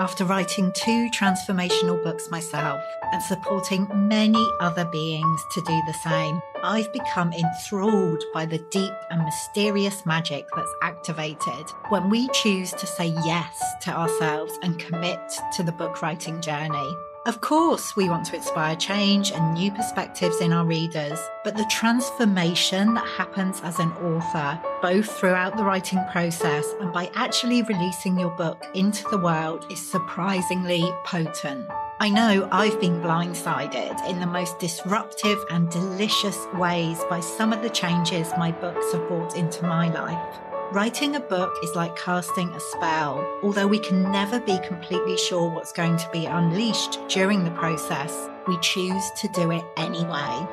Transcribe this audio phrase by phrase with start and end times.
[0.00, 6.40] After writing two transformational books myself and supporting many other beings to do the same,
[6.62, 12.86] I've become enthralled by the deep and mysterious magic that's activated when we choose to
[12.86, 15.20] say yes to ourselves and commit
[15.56, 16.96] to the book writing journey.
[17.26, 21.66] Of course, we want to inspire change and new perspectives in our readers, but the
[21.70, 28.18] transformation that happens as an author, both throughout the writing process and by actually releasing
[28.18, 31.68] your book into the world, is surprisingly potent.
[32.00, 37.60] I know I've been blindsided in the most disruptive and delicious ways by some of
[37.60, 40.49] the changes my books have brought into my life.
[40.72, 43.26] Writing a book is like casting a spell.
[43.42, 48.28] Although we can never be completely sure what's going to be unleashed during the process,
[48.46, 50.46] we choose to do it anyway.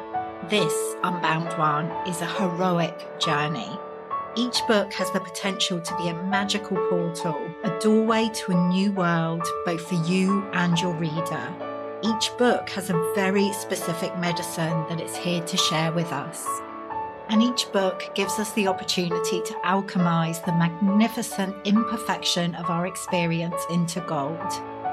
[0.49, 3.69] This Unbound One is a heroic journey.
[4.35, 8.91] Each book has the potential to be a magical portal, a doorway to a new
[8.93, 11.53] world, both for you and your reader.
[12.01, 16.43] Each book has a very specific medicine that it's here to share with us
[17.29, 23.61] and each book gives us the opportunity to alchemize the magnificent imperfection of our experience
[23.69, 24.39] into gold.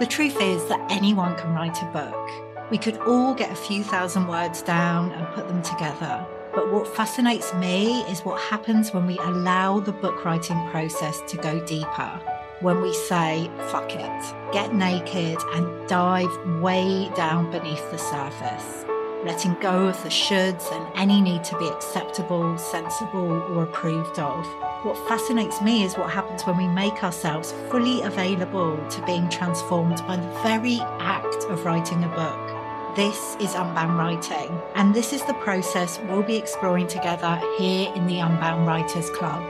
[0.01, 2.71] The truth is that anyone can write a book.
[2.71, 6.27] We could all get a few thousand words down and put them together.
[6.55, 11.37] But what fascinates me is what happens when we allow the book writing process to
[11.37, 12.21] go deeper.
[12.61, 18.85] When we say, fuck it, get naked and dive way down beneath the surface
[19.25, 24.47] letting go of the shoulds and any need to be acceptable, sensible, or approved of.
[24.85, 29.97] What fascinates me is what happens when we make ourselves fully available to being transformed
[30.07, 32.97] by the very act of writing a book.
[32.97, 38.07] This is Unbound Writing, and this is the process we'll be exploring together here in
[38.07, 39.43] the Unbound Writers Club.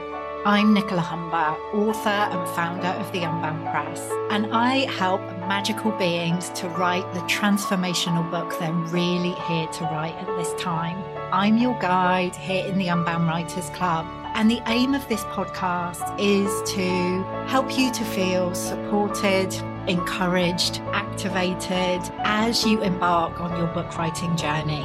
[0.45, 6.49] I'm Nicola Humber, author and founder of the Unbound Press, and I help magical beings
[6.49, 11.03] to write the transformational book they're really here to write at this time.
[11.31, 16.19] I'm your guide here in the Unbound Writers Club, and the aim of this podcast
[16.19, 19.53] is to help you to feel supported,
[19.87, 24.83] encouraged, activated as you embark on your book writing journey.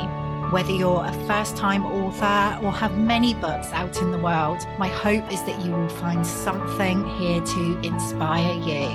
[0.51, 4.89] Whether you're a first time author or have many books out in the world, my
[4.89, 8.89] hope is that you will find something here to inspire you.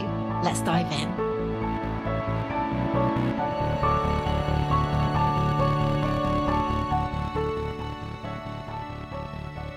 [0.44, 1.15] Let's dive in.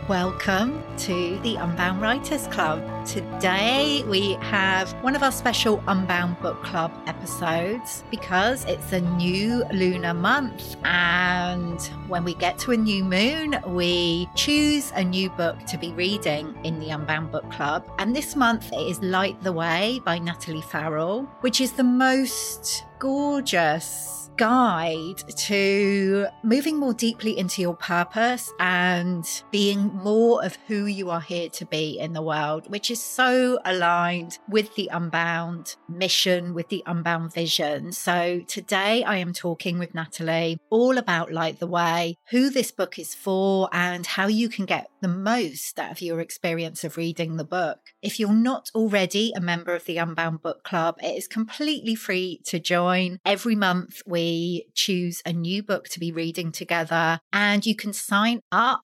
[0.08, 2.82] Welcome to the Unbound Writers Club.
[3.06, 9.66] Today we have one of our special Unbound Book Club episodes because it's a new
[9.70, 10.76] lunar month.
[10.82, 15.92] And when we get to a new moon, we choose a new book to be
[15.92, 17.86] reading in the Unbound Book Club.
[17.98, 22.84] And this month it is Light the Way by Natalie Farrell, which is the most
[22.98, 31.10] gorgeous guide to moving more deeply into your purpose and being more of who you
[31.10, 36.54] are here to be in the world, which is so aligned with the Unbound mission,
[36.54, 37.90] with the Unbound vision.
[37.90, 42.96] So today I am talking with Natalie all about Light the Way, who this book
[42.96, 47.38] is for, and how you can get the most out of your experience of reading
[47.38, 47.80] the book.
[48.02, 52.40] If you're not already a member of the Unbound Book Club, it is completely free
[52.44, 53.18] to join.
[53.24, 54.27] Every month we
[54.74, 58.82] choose a new book to be reading together and you can sign up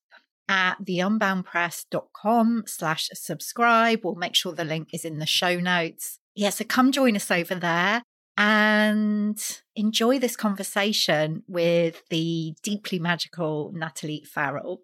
[0.49, 4.00] at theunboundpress.com slash subscribe.
[4.05, 6.19] We'll make sure the link is in the show notes.
[6.34, 8.03] Yeah, so come join us over there
[8.37, 9.41] and
[9.77, 14.82] enjoy this conversation with the deeply magical Natalie Farrell.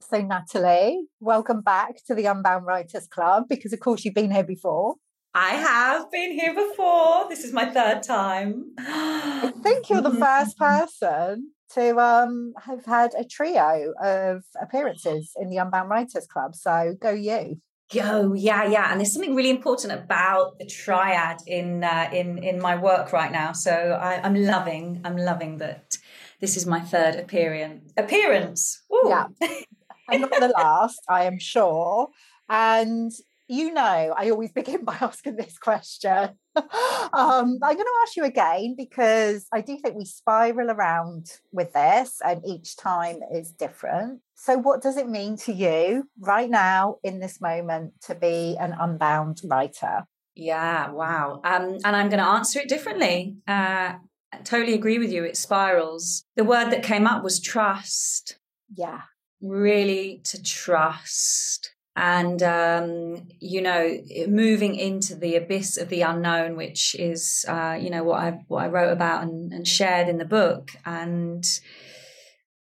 [0.00, 4.44] So, Natalie, welcome back to the Unbound Writers Club because, of course, you've been here
[4.44, 4.96] before.
[5.34, 7.26] I have been here before.
[7.28, 8.72] This is my third time.
[8.78, 15.48] I think you're the first person to um, have had a trio of appearances in
[15.48, 16.54] the Unbound Writers Club.
[16.54, 17.60] So go you.
[17.92, 22.58] Go, yeah, yeah, and there's something really important about the triad in uh, in in
[22.58, 23.52] my work right now.
[23.52, 25.96] So I, I'm loving, I'm loving that
[26.40, 27.92] this is my third appearance.
[27.98, 29.08] Appearance, Ooh.
[29.08, 29.26] yeah,
[30.10, 32.08] and not the last, I am sure.
[32.48, 33.12] And
[33.48, 36.30] you know, I always begin by asking this question.
[36.56, 36.64] um,
[37.12, 42.20] I'm going to ask you again because I do think we spiral around with this,
[42.24, 44.20] and each time is different.
[44.34, 48.74] So, what does it mean to you right now in this moment to be an
[48.78, 50.04] unbound writer?
[50.34, 51.40] Yeah, wow.
[51.44, 53.36] Um, and I'm going to answer it differently.
[53.46, 53.94] Uh,
[54.32, 55.24] I totally agree with you.
[55.24, 56.24] It spirals.
[56.36, 58.38] The word that came up was trust.
[58.74, 59.02] Yeah.
[59.42, 66.94] Really to trust and um, you know moving into the abyss of the unknown which
[66.98, 70.24] is uh, you know what i what i wrote about and, and shared in the
[70.24, 71.60] book and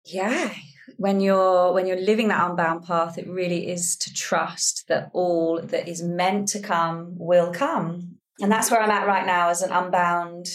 [0.05, 0.53] yeah
[0.97, 5.61] when you're when you're living that unbound path it really is to trust that all
[5.61, 9.61] that is meant to come will come and that's where i'm at right now as
[9.61, 10.47] an unbound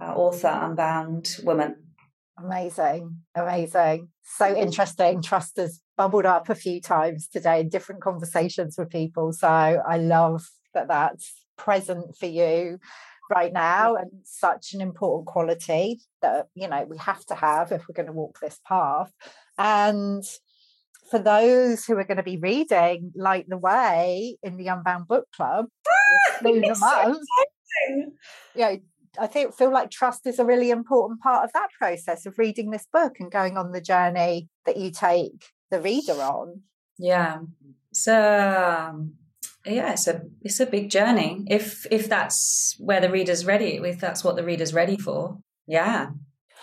[0.00, 1.74] uh, author unbound woman
[2.38, 4.08] Amazing, amazing.
[4.22, 5.22] So interesting.
[5.22, 9.32] Trust has bubbled up a few times today in different conversations with people.
[9.32, 12.78] So I love that that's present for you
[13.30, 17.82] right now and such an important quality that you know we have to have if
[17.86, 19.12] we're going to walk this path.
[19.58, 20.24] And
[21.10, 25.26] for those who are going to be reading light the way in the unbound book
[25.34, 25.66] club
[26.42, 27.26] soon a month
[27.88, 28.78] you know
[29.18, 32.70] I think feel like trust is a really important part of that process of reading
[32.70, 36.62] this book and going on the journey that you take the reader on.
[36.98, 37.38] Yeah.
[37.92, 39.14] So um,
[39.64, 41.44] yeah, it's a it's a big journey.
[41.48, 45.38] If if that's where the reader's ready, if that's what the reader's ready for.
[45.66, 46.10] Yeah.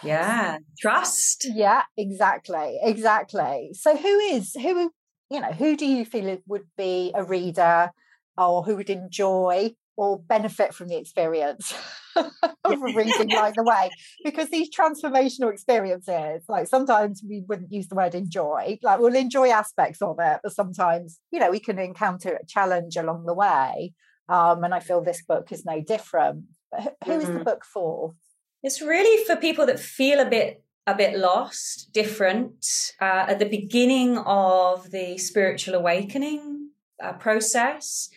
[0.04, 0.58] Yeah.
[0.80, 1.48] Trust.
[1.54, 2.80] Yeah, exactly.
[2.84, 3.72] Exactly.
[3.74, 4.92] So who is who
[5.30, 7.92] you know, who do you feel would be a reader
[8.38, 11.74] or who would enjoy or benefit from the experience
[12.64, 13.90] of reading Light the Way
[14.24, 19.50] because these transformational experiences like sometimes we wouldn't use the word enjoy like we'll enjoy
[19.50, 23.94] aspects of it but sometimes you know we can encounter a challenge along the way
[24.30, 26.46] um, and i feel this book is no different.
[26.72, 27.44] But who, is the mm-hmm.
[27.44, 28.16] book for?
[28.64, 32.64] It's really for people that feel a bit a bit lost different
[33.02, 36.70] uh, at the beginning of the spiritual awakening
[37.04, 38.10] uh, process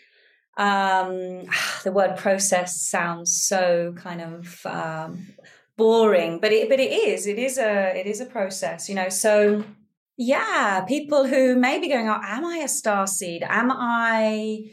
[0.58, 1.44] um,
[1.84, 5.28] the word process sounds so kind of um,
[5.76, 7.26] boring, but it but it is.
[7.26, 9.08] It is a it is a process, you know.
[9.08, 9.64] So
[10.18, 13.42] yeah, people who may be going, "Oh, am I a star seed?
[13.48, 14.64] Am I?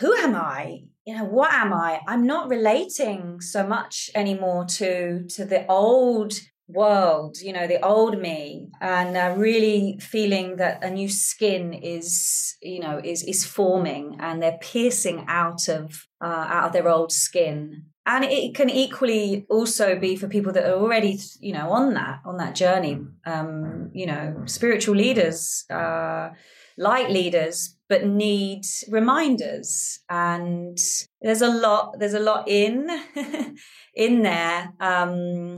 [0.00, 0.84] Who am I?
[1.04, 2.00] You know, what am I?
[2.08, 6.32] I'm not relating so much anymore to to the old
[6.68, 12.56] world, you know, the old me, and uh, really feeling that a new skin is,
[12.60, 17.12] you know, is is forming, and they're piercing out of uh, out of their old
[17.12, 17.86] skin.
[18.08, 22.20] And it can equally also be for people that are already, you know, on that
[22.24, 23.00] on that journey.
[23.24, 26.30] Um, you know, spiritual leaders, uh,
[26.78, 30.00] light leaders, but need reminders.
[30.08, 30.78] And
[31.20, 31.98] there's a lot.
[31.98, 32.88] There's a lot in
[33.94, 34.72] in there.
[34.78, 35.56] Um,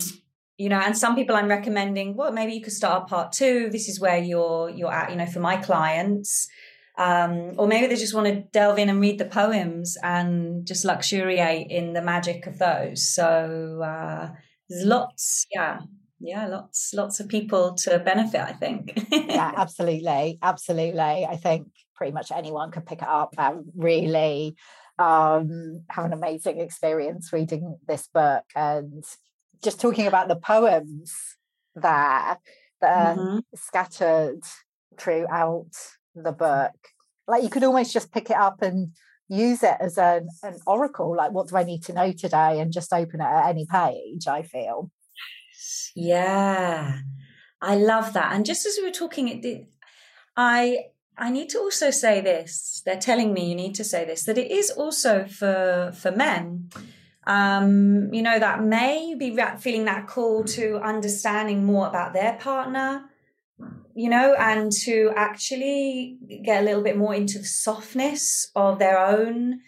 [0.59, 3.71] you know and some people i'm recommending well maybe you could start a part two.
[3.71, 6.49] This is where you're you're at you know for my clients.
[6.99, 10.85] Um, or maybe they just want to delve in and read the poems and just
[10.85, 13.09] luxuriate in the magic of those.
[13.15, 14.31] So uh,
[14.69, 15.79] there's lots yeah
[16.21, 19.01] yeah lots lots of people to benefit i think.
[19.13, 21.25] Yeah absolutely absolutely.
[21.25, 24.57] I think pretty much anyone could pick it up and really.
[25.01, 29.05] Um, have an amazing experience reading this book and
[29.63, 31.15] just talking about the poems
[31.75, 32.39] there
[32.81, 33.39] that mm-hmm.
[33.39, 34.41] are scattered
[34.99, 35.71] throughout
[36.15, 36.73] the book.
[37.27, 38.93] Like you could almost just pick it up and
[39.29, 41.15] use it as an, an oracle.
[41.17, 42.61] Like, what do I need to know today?
[42.61, 44.91] And just open it at any page, I feel.
[45.95, 47.01] Yeah,
[47.61, 48.33] I love that.
[48.33, 49.67] And just as we were talking, it did,
[50.37, 50.79] I
[51.17, 52.81] I need to also say this.
[52.87, 56.71] They're telling me you need to say this that it is also for for men
[57.29, 63.05] um, you know, that may be feeling that call to understanding more about their partner,
[63.95, 68.99] you know, and to actually get a little bit more into the softness of their
[68.99, 69.61] own,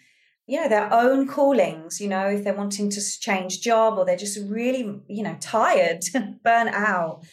[0.47, 4.39] yeah, their own callings, you know, if they're wanting to change job or they're just
[4.49, 5.99] really, you know, tired,
[6.43, 7.23] burnt out.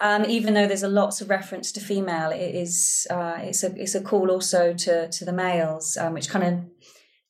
[0.00, 3.72] Um, even though there's a lots of reference to female, it is uh, it's a
[3.80, 6.71] it's a call also to to the males, um, which kind of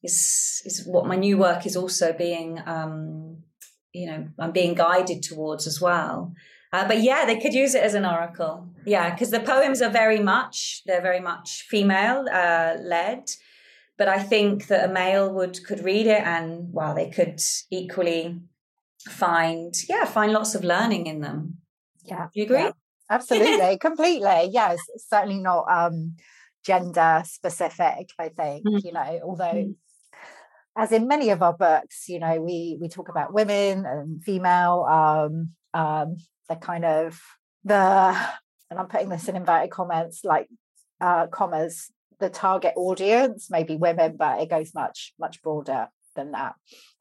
[0.02, 3.38] is is what my new work is also being um,
[3.92, 6.34] you know I'm being guided towards as well.
[6.72, 8.66] Uh, but yeah, they could use it as an oracle.
[8.86, 13.30] Yeah, because the poems are very much they're very much female uh, led.
[13.98, 17.40] But I think that a male would could read it and well, they could
[17.70, 18.40] equally
[19.08, 21.58] find yeah find lots of learning in them.
[22.04, 22.58] Yeah, Do you agree?
[22.58, 22.72] Yeah,
[23.10, 24.48] absolutely, completely.
[24.50, 26.16] Yes, certainly not um,
[26.64, 28.10] gender specific.
[28.18, 28.78] I think mm-hmm.
[28.84, 29.74] you know, although mm
[30.76, 34.86] as in many of our books, you know, we we talk about women and female,
[34.88, 36.16] um, um,
[36.48, 37.20] the kind of
[37.64, 37.74] the,
[38.70, 40.48] and I'm putting this in inverted comments, like
[41.00, 46.54] uh, commas, the target audience, maybe women, but it goes much much broader than that.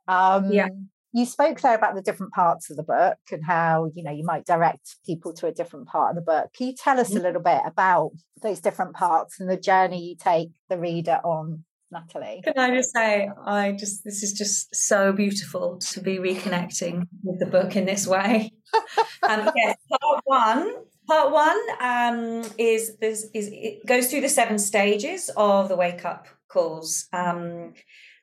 [0.08, 0.68] Um, yeah.
[1.14, 4.26] you spoke there about the different parts of the book and how you know you
[4.26, 7.14] might direct people to a different part of the book can you tell us a
[7.14, 7.24] mm-hmm.
[7.24, 8.12] little bit about
[8.42, 12.94] those different parts and the journey you take the reader on natalie can i just
[12.94, 17.86] say i just this is just so beautiful to be reconnecting with the book in
[17.86, 18.52] this way
[19.24, 20.74] um yes part one
[21.08, 26.06] part one um is this is it goes through the seven stages of the wake
[26.06, 27.74] up calls um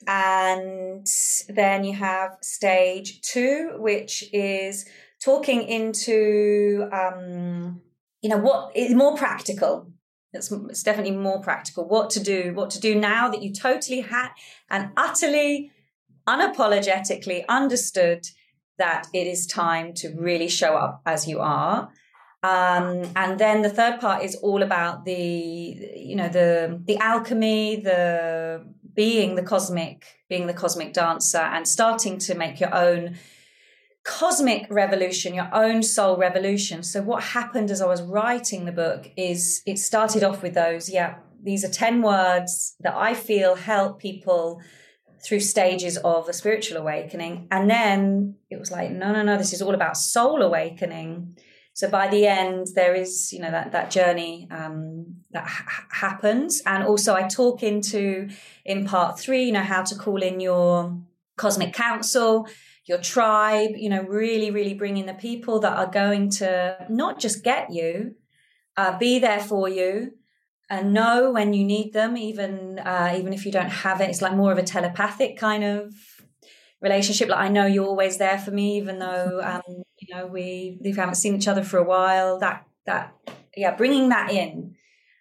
[0.06, 1.06] and
[1.48, 4.86] then you have stage two, which is
[5.22, 7.80] talking into, um,
[8.22, 9.90] you know, what is more practical.
[10.32, 11.88] It's, it's definitely more practical.
[11.88, 14.28] What to do, what to do now that you totally had
[14.70, 15.72] and utterly,
[16.26, 18.26] unapologetically understood
[18.76, 21.90] that it is time to really show up as you are.
[22.42, 27.80] Um, and then the third part is all about the, you know, the the alchemy,
[27.80, 33.16] the being the cosmic, being the cosmic dancer and starting to make your own
[34.08, 36.82] cosmic revolution, your own soul revolution.
[36.82, 40.88] So what happened as I was writing the book is it started off with those,
[40.88, 44.62] yeah, these are 10 words that I feel help people
[45.22, 47.48] through stages of a spiritual awakening.
[47.50, 51.36] And then it was like, no, no, no, this is all about soul awakening.
[51.74, 56.62] So by the end, there is, you know, that, that journey um, that ha- happens.
[56.64, 58.30] And also I talk into
[58.64, 60.98] in part three, you know, how to call in your
[61.36, 62.48] cosmic council,
[62.88, 67.20] your tribe, you know, really, really bring in the people that are going to not
[67.20, 68.14] just get you,
[68.76, 70.12] uh, be there for you,
[70.70, 74.08] and know when you need them, even uh, even if you don't have it.
[74.10, 75.94] It's like more of a telepathic kind of
[76.80, 77.28] relationship.
[77.28, 79.62] Like I know you're always there for me, even though um,
[80.00, 82.38] you know we we haven't seen each other for a while.
[82.38, 83.14] That that
[83.56, 84.76] yeah, bringing that in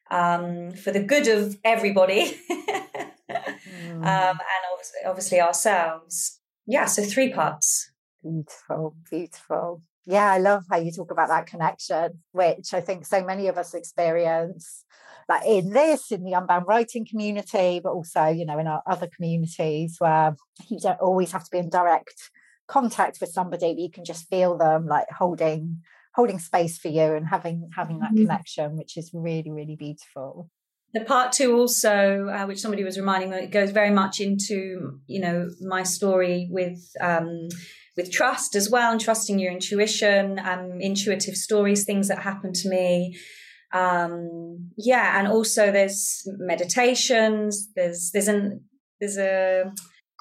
[0.09, 3.91] um, for the good of everybody, mm.
[3.91, 6.36] um, and obviously, obviously ourselves.
[6.67, 7.91] Yeah, so three parts.
[8.21, 9.81] Beautiful, beautiful.
[10.05, 13.57] Yeah, I love how you talk about that connection, which I think so many of
[13.57, 14.85] us experience
[15.29, 19.07] like in this, in the unbound writing community, but also, you know, in our other
[19.07, 20.35] communities where
[20.69, 22.31] you don't always have to be in direct
[22.67, 25.81] contact with somebody, but you can just feel them like holding
[26.15, 28.23] holding space for you and having having that mm-hmm.
[28.23, 30.49] connection, which is really, really beautiful.
[30.97, 34.99] The part two also, uh, which somebody was reminding me, it goes very much into
[35.07, 37.49] you know my story with um,
[37.95, 42.69] with trust as well, and trusting your intuition, um, intuitive stories, things that happen to
[42.69, 43.17] me,
[43.73, 48.63] um yeah and also there's meditations there's there's an
[49.01, 49.65] there's a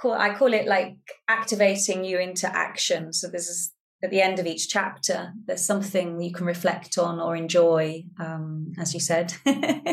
[0.00, 0.96] call i call it like
[1.28, 3.12] activating you into action.
[3.12, 7.36] So there's at the end of each chapter there's something you can reflect on or
[7.36, 9.34] enjoy um as you said.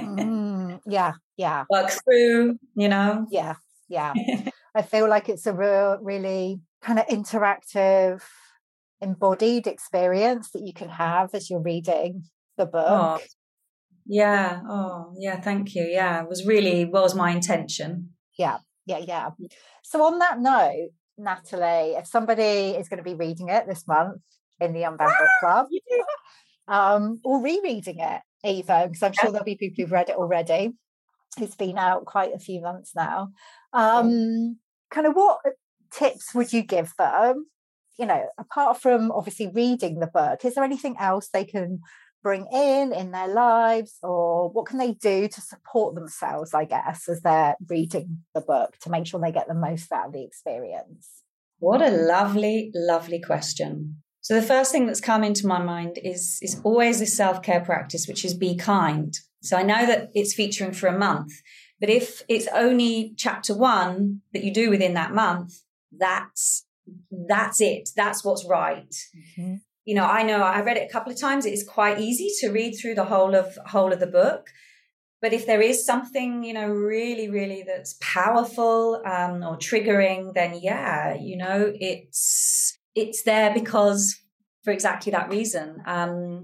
[0.04, 0.53] Mm,
[0.86, 3.56] yeah yeah work through you know yeah
[3.90, 4.14] yeah
[4.76, 8.22] i feel like it's a real really kind of interactive
[9.04, 12.24] embodied experience that you can have as you're reading
[12.58, 12.86] the book.
[12.88, 13.20] Oh,
[14.06, 14.62] yeah.
[14.68, 15.40] Oh, yeah.
[15.40, 15.84] Thank you.
[15.84, 16.24] Yeah.
[16.24, 18.10] It was really was my intention.
[18.38, 18.58] Yeah.
[18.86, 19.00] Yeah.
[19.00, 19.30] Yeah.
[19.84, 24.22] So, on that note, Natalie, if somebody is going to be reading it this month
[24.60, 25.68] in the Unbound Book Club,
[26.68, 30.74] um, or rereading it even, because I'm sure there'll be people who've read it already.
[31.40, 33.30] It's been out quite a few months now.
[33.74, 34.58] Um,
[34.92, 35.40] kind of what
[35.92, 37.48] tips would you give them?
[37.98, 41.80] You know, apart from obviously reading the book, is there anything else they can
[42.24, 47.08] bring in in their lives or what can they do to support themselves i guess
[47.10, 50.24] as they're reading the book to make sure they get the most out of the
[50.24, 51.22] experience
[51.60, 56.40] what a lovely lovely question so the first thing that's come into my mind is
[56.42, 60.74] is always this self-care practice which is be kind so i know that it's featuring
[60.74, 61.32] for a month
[61.80, 65.62] but if it's only chapter 1 that you do within that month
[65.98, 66.66] that's
[67.28, 68.94] that's it that's what's right
[69.38, 71.46] mm-hmm you know, I know I read it a couple of times.
[71.46, 74.48] It is quite easy to read through the whole of whole of the book.
[75.22, 80.60] But if there is something, you know, really, really that's powerful um, or triggering, then
[80.62, 84.20] yeah, you know, it's it's there because
[84.64, 85.82] for exactly that reason.
[85.86, 86.42] Um,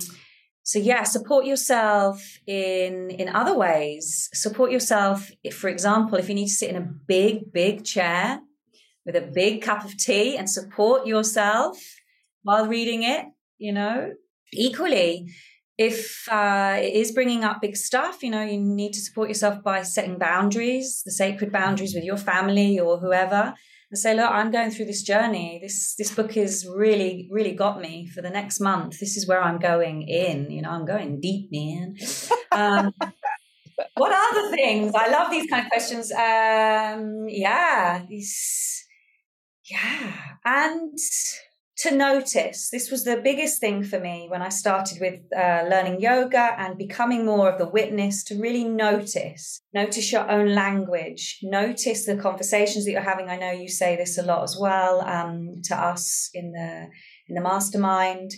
[0.64, 4.30] so yeah, support yourself in in other ways.
[4.34, 8.42] Support yourself, if, for example, if you need to sit in a big, big chair
[9.06, 11.78] with a big cup of tea and support yourself
[12.44, 13.26] while reading it,
[13.58, 14.14] you know.
[14.54, 15.32] Equally,
[15.78, 19.64] if uh, it is bringing up big stuff, you know, you need to support yourself
[19.64, 23.54] by setting boundaries, the sacred boundaries with your family or whoever,
[23.92, 25.60] and say, look, I'm going through this journey.
[25.62, 29.00] This this book is really, really got me for the next month.
[29.00, 30.52] This is where I'm going in.
[30.52, 31.96] You know, I'm going deep, man.
[32.52, 32.94] Um,
[33.96, 34.94] what other things?
[34.96, 36.12] I love these kind of questions.
[36.12, 38.86] Um, yeah, these
[39.70, 40.14] yeah,
[40.46, 40.98] and
[41.80, 42.70] to notice.
[42.70, 46.78] This was the biggest thing for me when I started with uh, learning yoga and
[46.78, 49.62] becoming more of the witness to really notice.
[49.74, 51.40] Notice your own language.
[51.42, 53.30] Notice the conversations that you're having.
[53.30, 56.88] I know you say this a lot as well um, to us in the
[57.28, 58.32] in the mastermind.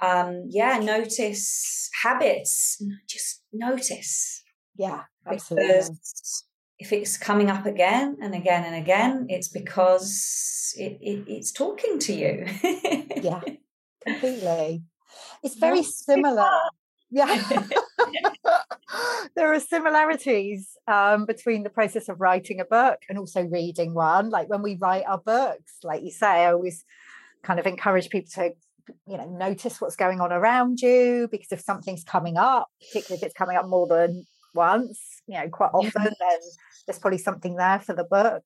[0.00, 2.82] Um, yeah, notice habits.
[3.08, 4.42] Just notice.
[4.74, 5.68] Yeah, absolutely.
[5.68, 6.44] Because
[6.78, 11.98] if it's coming up again and again and again, it's because it, it it's talking
[12.00, 12.46] to you.
[13.22, 13.40] yeah,
[14.06, 14.82] completely.
[15.42, 16.50] It's very similar.
[17.10, 17.42] Yeah.
[19.36, 24.30] there are similarities um, between the process of writing a book and also reading one.
[24.30, 26.84] Like when we write our books, like you say, I always
[27.42, 28.52] kind of encourage people to
[29.06, 33.24] you know notice what's going on around you because if something's coming up particularly if
[33.24, 36.38] it's coming up more than once you know quite often then
[36.86, 38.42] there's probably something there for the book.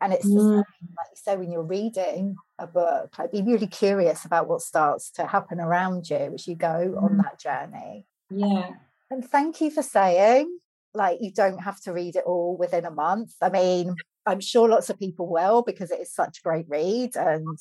[0.00, 0.38] And it's mm.
[0.38, 4.60] same, like you say when you're reading a book like be really curious about what
[4.60, 7.02] starts to happen around you as you go mm.
[7.02, 8.06] on that journey.
[8.30, 8.70] Yeah.
[9.10, 10.58] And thank you for saying
[10.92, 13.34] like you don't have to read it all within a month.
[13.40, 13.94] I mean
[14.26, 17.58] i'm sure lots of people will because it is such a great read and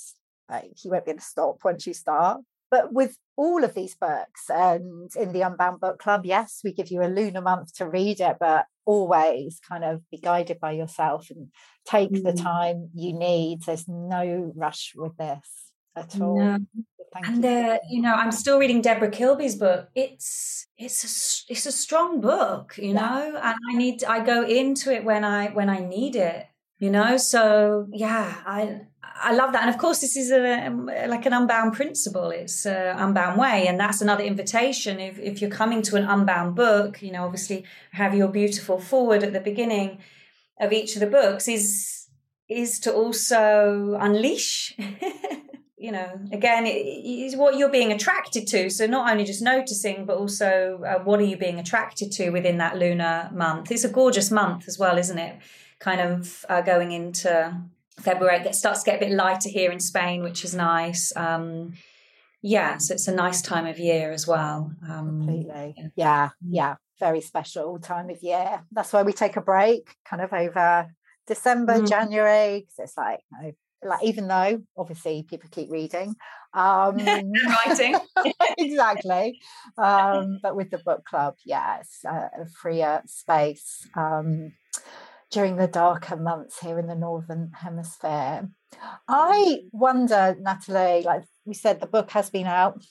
[0.50, 2.42] like you won't be able to stop once you start.
[2.70, 6.90] But with all of these books and in the Unbound Book Club, yes, we give
[6.90, 11.30] you a lunar month to read it, but always kind of be guided by yourself
[11.30, 11.50] and
[11.86, 12.24] take mm.
[12.24, 13.64] the time you need.
[13.64, 16.38] There's no rush with this at all.
[16.38, 16.58] No.
[17.16, 19.90] and uh, you know, I'm still reading Deborah Kilby's book.
[19.96, 23.02] It's it's a it's a strong book, you yeah.
[23.02, 26.48] know, and I need I go into it when I when I need it
[26.84, 28.82] you know so yeah i
[29.24, 29.62] i love that.
[29.62, 32.30] And of course this is a um, like an unbound principle.
[32.30, 33.68] It's an unbound way.
[33.68, 35.00] And that's another invitation.
[35.00, 39.24] If, if you're coming to an unbound book you know obviously have your beautiful foreword
[39.24, 40.00] at the beginning
[40.60, 42.08] of each of the books is
[42.50, 44.78] is to also unleash
[45.78, 46.20] you know.
[46.32, 46.78] Again it
[47.26, 48.70] is what you're being attracted to.
[48.70, 52.58] So not only just noticing but also uh, what are you being attracted to within
[52.58, 53.72] that lunar month?
[53.72, 55.38] It's a gorgeous month as well isn't it?
[55.80, 57.32] Kind of uh, going into
[58.04, 58.46] February.
[58.46, 61.16] It starts to get a bit lighter here in Spain, which is nice.
[61.16, 61.74] Um,
[62.42, 64.72] yeah, so it's a nice time of year as well.
[64.88, 65.76] Um, Completely.
[65.96, 68.64] Yeah, yeah, very special time of year.
[68.72, 70.94] That's why we take a break, kind of over
[71.26, 71.88] December, mm.
[71.88, 73.52] January, because it's like, you know,
[73.86, 76.16] like even though obviously people keep reading,
[76.54, 76.98] um,
[77.66, 77.96] writing,
[78.58, 79.40] exactly.
[79.78, 83.88] Um, but with the book club, yes, yeah, a freer space.
[83.96, 84.54] Um,
[85.34, 88.48] during the darker months here in the northern hemisphere.
[89.08, 89.70] I mm.
[89.72, 92.86] wonder, Natalie, like we said, the book has been out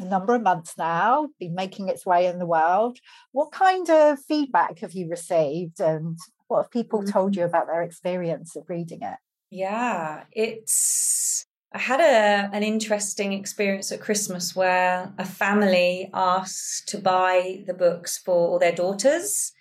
[0.00, 2.98] a number of months now, been making its way in the world.
[3.32, 7.46] What kind of feedback have you received, and what have people told you mm.
[7.46, 9.16] about their experience of reading it?
[9.50, 11.44] Yeah, it's.
[11.72, 17.74] I had a, an interesting experience at Christmas where a family asked to buy the
[17.74, 19.52] books for all their daughters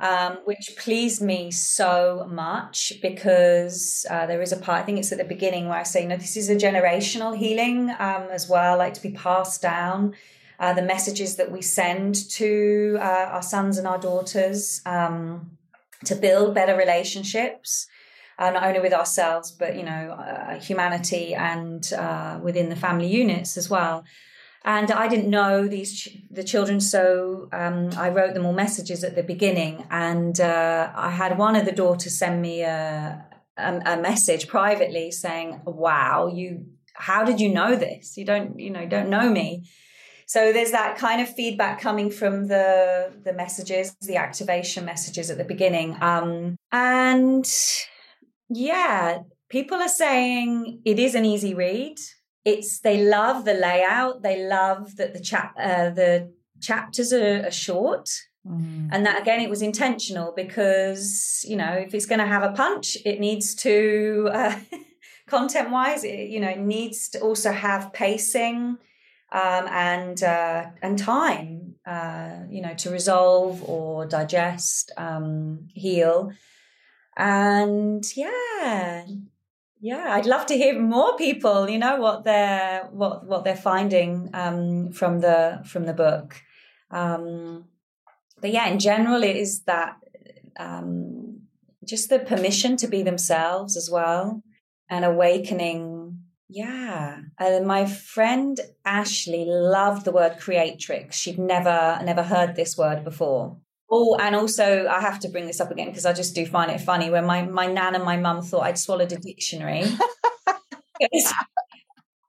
[0.00, 5.12] um, which pleased me so much because uh, there is a part, I think it's
[5.12, 8.48] at the beginning where I say, you know, this is a generational healing um, as
[8.48, 10.14] well, like to be passed down.
[10.60, 15.52] Uh, the messages that we send to uh, our sons and our daughters um,
[16.04, 17.86] to build better relationships.
[18.40, 23.08] Uh, not only with ourselves, but you know, uh, humanity and uh, within the family
[23.08, 24.04] units as well
[24.64, 29.04] and I didn't know these ch- the children, so um, I wrote them all messages
[29.04, 33.24] at the beginning, and uh, I had one of the daughters send me a,
[33.56, 38.16] a, a message privately saying, "Wow, you how did you know this?
[38.16, 39.64] You don't you know don't know me."
[40.26, 45.38] So there's that kind of feedback coming from the the messages, the activation messages at
[45.38, 47.48] the beginning, um, and
[48.50, 51.96] yeah, people are saying it is an easy read
[52.44, 54.22] it's they love the layout.
[54.22, 58.08] They love that the chap uh, the chapters are, are short.
[58.46, 58.88] Mm.
[58.92, 62.52] And that again, it was intentional because you know if it's going to have a
[62.52, 64.58] punch, it needs to uh,
[65.28, 68.78] content wise, it, you know, it needs to also have pacing
[69.30, 76.32] um, and uh, and time, uh, you know, to resolve or digest, um, heal,
[77.16, 79.04] and yeah,
[79.80, 84.30] yeah i'd love to hear more people you know what they're what what they're finding
[84.34, 86.42] um, from the from the book.
[86.90, 87.66] Um,
[88.40, 89.96] but yeah in general it is that
[90.58, 91.42] um,
[91.84, 94.42] just the permission to be themselves as well
[94.88, 96.22] and awakening.
[96.48, 101.16] Yeah and my friend ashley loved the word creatrix.
[101.16, 103.58] She'd never never heard this word before
[103.90, 106.70] Oh, and also I have to bring this up again because I just do find
[106.70, 109.84] it funny when my my nan and my mum thought I'd swallowed a dictionary.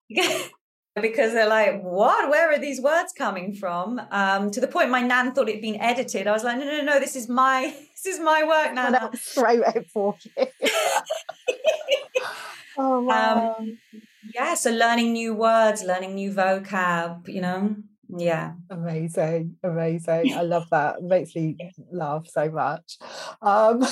[1.01, 2.29] because they're like, what?
[2.29, 4.01] Where are these words coming from?
[4.11, 6.27] Um, to the point my nan thought it'd been edited.
[6.27, 9.11] I was like, no, no, no, this is my this is my work, Nana.
[9.15, 10.47] Throw it for you.
[12.77, 13.55] oh wow.
[13.59, 13.77] Um,
[14.33, 17.75] yeah, so learning new words, learning new vocab, you know.
[18.09, 18.53] Yeah.
[18.69, 19.57] Amazing.
[19.63, 20.33] Amazing.
[20.33, 20.97] I love that.
[20.97, 21.57] It makes me
[21.91, 22.97] laugh so much.
[23.41, 23.85] Um,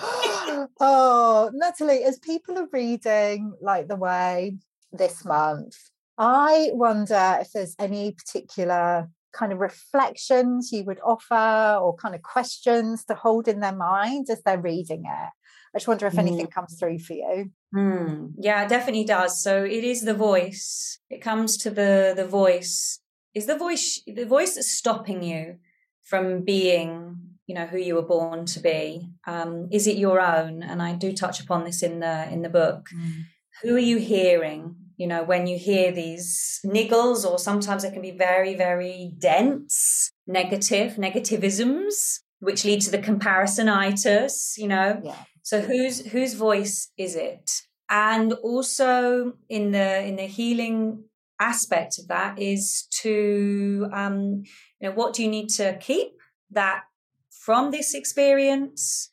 [0.80, 4.56] oh, Natalie, as people are reading Light the Way
[4.92, 5.76] this month,
[6.16, 12.22] I wonder if there's any particular kind of reflections you would offer or kind of
[12.22, 15.30] questions to hold in their mind as they're reading it.
[15.74, 16.50] I just wonder if anything mm.
[16.50, 17.50] comes through for you.
[17.74, 18.32] Mm.
[18.38, 19.42] Yeah, it definitely does.
[19.42, 20.98] So it is the voice.
[21.10, 23.00] It comes to the the voice.
[23.34, 25.58] Is the voice the voice that's stopping you
[26.04, 29.10] from being, you know, who you were born to be?
[29.26, 30.62] Um, is it your own?
[30.62, 32.88] And I do touch upon this in the in the book.
[32.94, 33.24] Mm.
[33.62, 34.76] Who are you hearing?
[34.96, 40.10] You know, when you hear these niggles, or sometimes they can be very, very dense,
[40.26, 45.00] negative, negativisms, which lead to the comparisonitis, you know.
[45.04, 45.14] Yeah.
[45.48, 47.50] So whose whose voice is it?
[47.88, 51.04] And also in the in the healing
[51.40, 54.42] aspect of that is to um,
[54.78, 56.08] you know what do you need to keep
[56.50, 56.82] that
[57.30, 59.10] from this experience?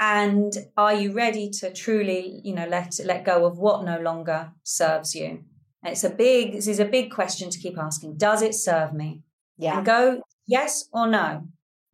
[0.00, 4.50] And are you ready to truly you know let let go of what no longer
[4.64, 5.44] serves you?
[5.84, 8.16] It's a big this is a big question to keep asking.
[8.16, 9.22] Does it serve me?
[9.56, 9.76] Yeah.
[9.76, 11.44] And go yes or no.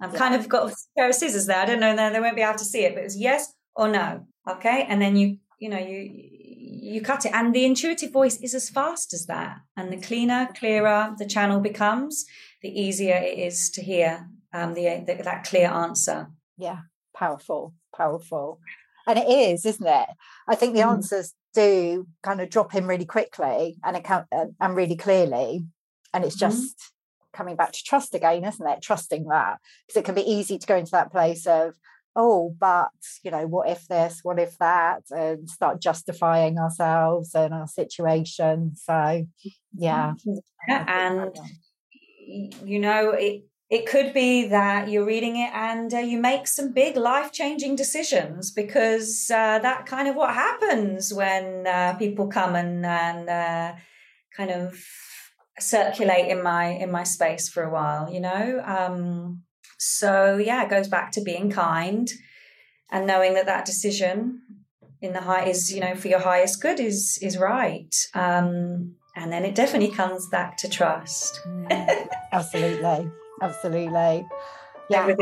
[0.00, 0.18] I've yeah.
[0.18, 1.58] kind of got a pair of scissors there.
[1.58, 4.26] I don't know they won't be able to see it but it's yes or no.
[4.48, 4.86] Okay.
[4.88, 7.32] And then you, you know, you, you cut it.
[7.34, 9.58] And the intuitive voice is as fast as that.
[9.76, 12.24] And the cleaner, clearer the channel becomes,
[12.62, 16.28] the easier it is to hear um, the, the that clear answer.
[16.56, 16.80] Yeah.
[17.14, 18.60] Powerful, powerful.
[19.06, 20.08] And it is, isn't it?
[20.48, 20.92] I think the mm.
[20.92, 25.66] answers do kind of drop in really quickly and can, and really clearly.
[26.12, 26.50] And it's mm-hmm.
[26.50, 27.36] just mm.
[27.36, 28.82] coming back to trust again, isn't it?
[28.82, 29.58] Trusting that.
[29.86, 31.74] Because it can be easy to go into that place of,
[32.16, 32.90] oh, but,
[33.22, 38.72] you know, what if this, what if that, and start justifying ourselves and our situation.
[38.74, 39.26] So,
[39.76, 40.14] yeah.
[40.68, 41.38] And,
[42.64, 46.72] you know, it, it could be that you're reading it and uh, you make some
[46.72, 52.54] big life changing decisions because uh, that kind of what happens when uh, people come
[52.54, 53.74] and, and uh,
[54.36, 54.82] kind of
[55.58, 59.40] circulate in my in my space for a while you know um,
[59.78, 62.08] so yeah, it goes back to being kind
[62.90, 64.42] and knowing that that decision
[65.00, 67.94] in the high is you know for your highest good is is right.
[68.14, 71.40] Um, and then it definitely comes back to trust.
[71.46, 73.10] Mm, absolutely,
[73.40, 74.26] absolutely.
[74.90, 75.14] Yeah.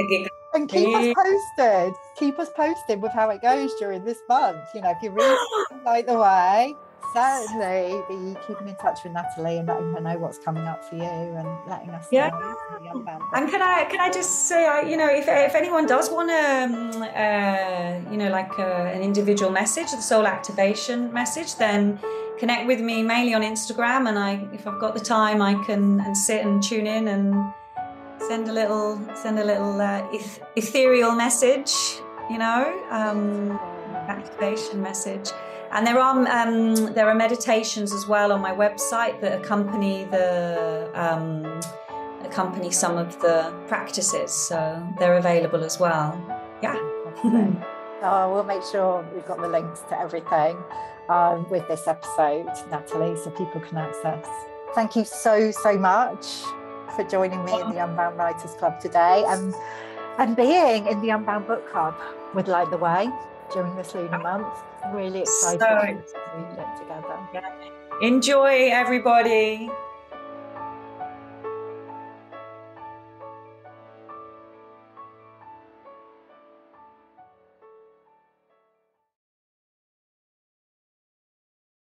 [0.55, 1.95] And keep us posted.
[2.17, 4.61] Keep us posted with how it goes during this month.
[4.75, 5.37] You know, if you really
[5.85, 6.75] like the way,
[7.15, 10.97] certainly be keeping in touch with Natalie and letting her know what's coming up for
[10.97, 12.31] you and letting us yeah.
[12.31, 13.21] know.
[13.35, 16.31] And can I can I just say, I, you know, if, if anyone does want
[16.31, 22.01] to, um, uh, you know, like uh, an individual message, the soul activation message, then
[22.39, 24.09] connect with me mainly on Instagram.
[24.09, 27.53] And I, if I've got the time, I can and sit and tune in and
[28.19, 31.73] send a little send a little uh, eth- ethereal message,
[32.29, 33.53] you know, um,
[34.09, 35.31] activation message.
[35.75, 40.89] And there are um, there are meditations as well on my website that accompany the
[40.95, 41.61] um,
[42.25, 46.15] accompany some of the practices, so they're available as well.
[46.63, 46.77] Yeah.
[48.03, 50.57] oh, we'll make sure we've got the links to everything
[51.09, 54.29] um, with this episode, Natalie, so people can access.
[54.77, 56.43] Thank you so so much
[56.95, 59.53] for joining me in the Unbound Writers Club today and
[60.19, 61.97] and being in the Unbound Book Club
[62.33, 63.11] with Light the Way
[63.53, 64.47] during this lunar month.
[64.93, 67.43] Really excited so, to it together.
[68.03, 69.71] Enjoy, everybody.